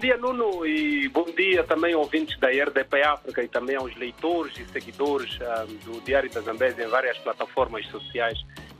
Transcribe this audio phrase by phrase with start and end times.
[0.00, 4.64] dia, Nuno, e bom dia também ouvintes da RDP África e também aos leitores e
[4.64, 8.38] seguidores um, do Diário da Zambésia em várias plataformas sociais.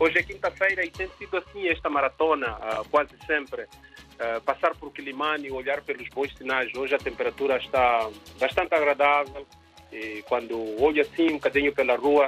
[0.00, 3.64] Hoje é quinta-feira e tem sido assim esta maratona, uh, quase sempre.
[3.64, 6.74] Uh, passar por Quilimane e olhar pelos bons sinais.
[6.74, 8.08] Hoje a temperatura está
[8.40, 9.46] bastante agradável
[9.92, 12.26] e quando olho assim um bocadinho pela rua,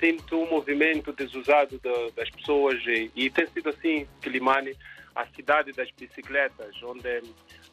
[0.00, 4.76] sinto um movimento desusado de, das pessoas e, e tem sido assim Quilimane
[5.14, 7.22] a cidade das bicicletas, onde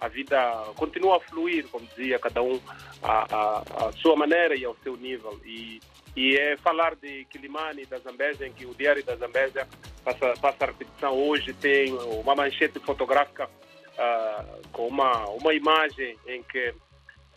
[0.04, 0.38] a vida
[0.76, 2.60] continua a fluir, como dizia, cada um
[3.02, 5.40] a, a, sua maneira e ao seu nível.
[5.46, 5.80] E,
[6.14, 9.66] e é falar de Quilimane, da Zambésia, em que o Diário da Zambésia
[10.04, 11.14] passa, passa a repetição.
[11.14, 16.76] Hoje tem uma manchete fotográfica uh, com uma, uma imagem em que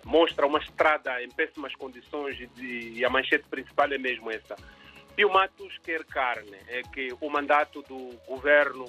[0.04, 4.56] mostra uma estrada em péssimas condições e, e a manchete principal é mesmo essa.
[5.14, 8.86] Pio Matos quer carne, é que o mandato do governo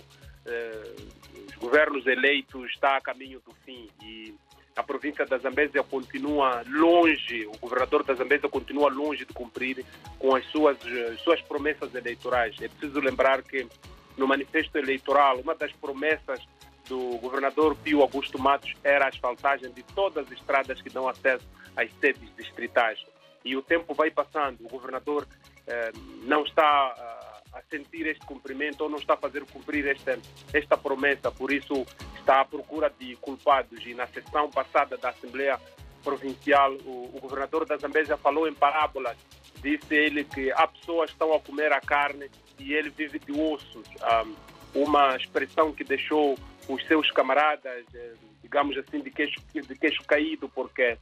[1.47, 4.33] os governos eleitos está a caminho do fim e
[4.77, 9.83] a província da Zambésia continua longe, o governador da Zambésia continua longe de cumprir
[10.19, 10.77] com as suas,
[11.11, 12.55] as suas promessas eleitorais.
[12.61, 13.67] É preciso lembrar que
[14.15, 16.39] no manifesto eleitoral, uma das promessas
[16.87, 21.45] do governador Pio Augusto Matos era a asfaltagem de todas as estradas que dão acesso
[21.75, 23.03] às sedes distritais.
[23.43, 25.27] E o tempo vai passando, o governador
[25.65, 25.91] eh,
[26.23, 27.16] não está eh,
[27.57, 30.19] a sentir este cumprimento ou não está a fazer cumprir esta,
[30.53, 31.85] esta promessa, por isso
[32.17, 33.85] está à procura de culpados.
[33.85, 35.59] E na sessão passada da Assembleia
[36.03, 39.17] Provincial, o, o governador da Zambésia falou em parábolas.
[39.61, 43.31] Disse ele que há pessoas que estão a comer a carne e ele vive de
[43.31, 43.87] ossos.
[44.25, 44.35] Um,
[44.83, 48.13] uma expressão que deixou os seus camaradas, eh,
[48.43, 50.97] digamos assim, de queixo, de queixo caído, porque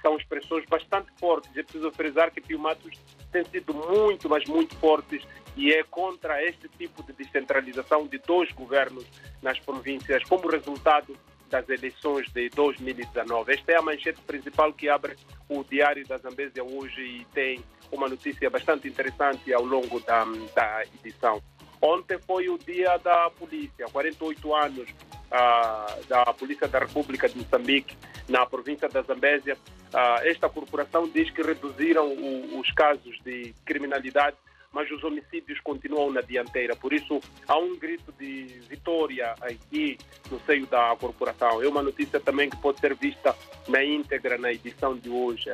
[0.00, 1.50] são expressões bastante fortes.
[1.56, 2.98] É preciso frisar que Pio Matos
[3.30, 5.22] tem sido muito, mas muito fortes
[5.56, 9.04] e é contra este tipo de descentralização de dois governos
[9.42, 11.16] nas províncias como resultado
[11.50, 13.52] das eleições de 2019.
[13.52, 15.16] Esta é a manchete principal que abre
[15.48, 20.84] o Diário da Zambésia hoje e tem uma notícia bastante interessante ao longo da, da
[20.84, 21.42] edição.
[21.82, 27.96] Ontem foi o dia da polícia, 48 anos uh, da Polícia da República de Moçambique,
[28.28, 29.56] na província da Zambésia.
[29.92, 34.36] Uh, esta corporação diz que reduziram o, os casos de criminalidade
[34.72, 36.76] mas os homicídios continuam na dianteira.
[36.76, 39.98] Por isso, há um grito de vitória aqui
[40.30, 41.62] no seio da corporação.
[41.62, 43.34] É uma notícia também que pode ser vista
[43.66, 45.50] na íntegra na edição de hoje.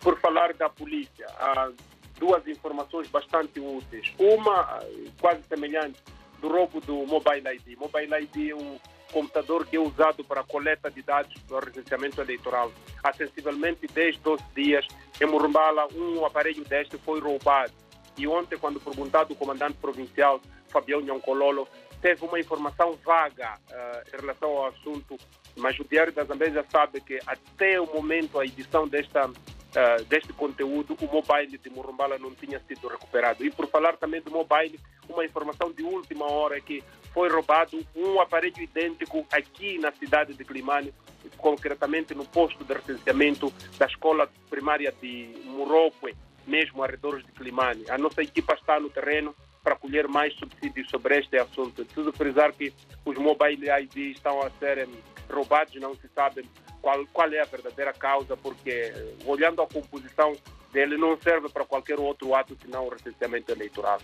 [0.00, 1.70] Por falar da polícia, há
[2.18, 4.12] duas informações bastante úteis.
[4.18, 4.80] Uma,
[5.20, 5.98] quase semelhante,
[6.40, 7.78] do roubo do Mobile ID.
[7.78, 8.78] Mobile ID é um
[9.12, 12.72] computador que é usado para a coleta de dados do recenseamento eleitoral.
[13.04, 14.86] Há sensivelmente 10, 12 dias,
[15.20, 17.72] em Murumbala, um aparelho deste foi roubado
[18.16, 21.66] e ontem, quando perguntado o comandante provincial, Fabião Nhancololo,
[22.00, 25.16] teve uma informação vaga uh, em relação ao assunto,
[25.56, 29.30] mas o Diário da Zambésia sabe que até o momento, a edição desta,
[29.76, 33.44] uh, deste conteúdo, o mobile de Murumbala não tinha sido recuperado.
[33.44, 34.78] E por falar também do mobile,
[35.08, 40.34] uma informação de última hora é que foi roubado um aparelho idêntico aqui na cidade
[40.34, 40.92] de Climane,
[41.36, 46.14] concretamente no posto de recenseamento da escola primária de Murope
[46.46, 47.84] mesmo arredores de Climane.
[47.88, 51.84] A nossa equipa está no terreno para colher mais subsídios sobre este assunto.
[51.84, 52.72] Preciso frisar que
[53.04, 54.88] os mobile ID estão a ser
[55.30, 56.44] roubados, não se sabe
[56.82, 58.92] qual, qual é a verdadeira causa, porque
[59.24, 60.36] olhando a composição
[60.72, 64.00] dele não serve para qualquer outro ato senão o recenseamento eleitoral.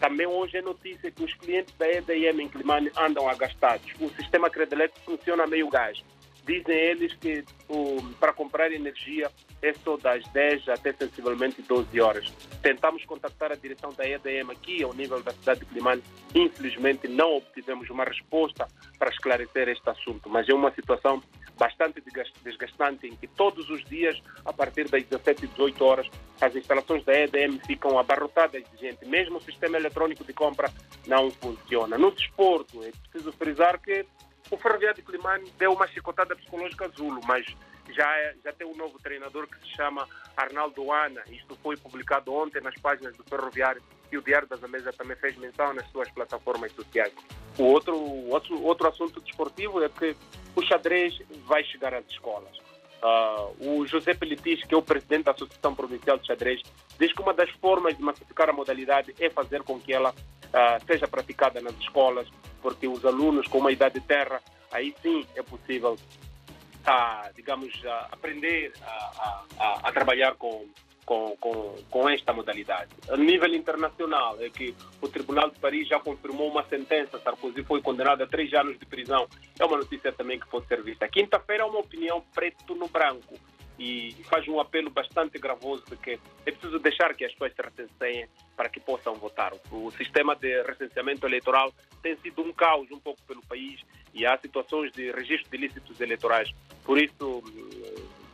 [0.00, 3.86] Também hoje é notícia que os clientes da EDM em Climane andam agastados.
[4.00, 6.02] O sistema Credelec funciona meio gás.
[6.46, 9.30] Dizem eles que o, para comprar energia
[9.62, 12.30] é só das 10 até sensivelmente 12 horas.
[12.60, 16.02] Tentamos contactar a direção da EDM aqui ao nível da cidade de Climane.
[16.34, 18.68] Infelizmente não obtivemos uma resposta
[18.98, 21.22] para esclarecer este assunto, mas é uma situação
[21.58, 22.02] bastante
[22.42, 26.10] desgastante em que todos os dias, a partir das 17 e 18 horas,
[26.40, 29.06] as instalações da EDM ficam abarrotadas de gente.
[29.06, 30.70] Mesmo o sistema eletrônico de compra
[31.06, 31.96] não funciona.
[31.96, 34.04] No desporto, é preciso frisar que
[34.50, 37.46] o Ferroviário de Climane deu uma chicotada psicológica Zulo, mas
[37.90, 41.22] já, é, já tem um novo treinador que se chama Arnaldo Ana.
[41.30, 43.82] Isto foi publicado ontem nas páginas do Ferroviário
[44.14, 47.12] e o Diário das Américas também fez menção nas suas plataformas sociais.
[47.58, 47.96] O outro,
[48.28, 50.16] outro, outro assunto desportivo é que
[50.54, 52.56] o xadrez vai chegar às escolas.
[53.02, 56.62] Uh, o José Pelitis, que é o presidente da Associação Provincial de Xadrez,
[56.98, 60.86] diz que uma das formas de massificar a modalidade é fazer com que ela uh,
[60.86, 62.26] seja praticada nas escolas,
[62.62, 64.40] porque os alunos com uma idade de terra,
[64.70, 67.74] aí sim é possível, uh, digamos,
[68.10, 70.66] aprender a, a, a, trabalhar com,
[71.04, 72.90] com, com, com esta modalidade.
[73.08, 77.80] A nível internacional, é que o Tribunal de Paris já confirmou uma sentença, Sarkozy foi
[77.80, 79.26] condenado a três anos de prisão.
[79.58, 81.08] É uma notícia também que pode ser vista.
[81.08, 83.38] Quinta-feira é uma opinião preto no branco
[83.78, 87.62] e faz um apelo bastante gravoso de que é preciso deixar que as pessoas se
[87.62, 89.52] recenseiem para que possam votar.
[89.70, 91.72] O sistema de recenseamento eleitoral
[92.02, 93.80] tem sido um caos um pouco pelo país
[94.12, 96.52] e há situações de registro de ilícitos eleitorais.
[96.84, 97.42] Por isso,